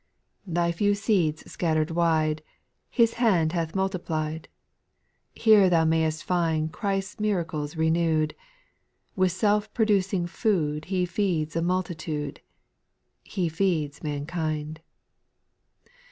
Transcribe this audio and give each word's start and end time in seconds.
4. 0.45 0.53
Thy 0.55 0.71
few 0.71 0.95
seeds 0.95 1.45
scattered 1.51 1.91
wide, 1.91 2.41
His 2.89 3.13
hand 3.21 3.51
hath 3.51 3.75
multiplied;— 3.75 4.47
Here 5.45 5.69
thou 5.69 5.85
may'st 5.85 6.23
find 6.23 6.73
Christ's 6.73 7.19
miracles 7.19 7.75
renewed. 7.77 8.33
With 9.15 9.31
self 9.31 9.71
producing 9.75 10.25
food 10.25 10.85
He 10.85 11.05
feeds 11.05 11.55
a 11.55 11.61
multitude— 11.61 12.41
He 13.23 13.47
feeds 13.47 14.01
mankind. 14.01 14.81